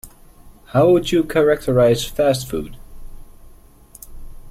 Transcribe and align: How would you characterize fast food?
How 0.69 0.89
would 0.89 1.11
you 1.11 1.23
characterize 1.23 2.03
fast 2.03 2.49
food? 2.49 2.75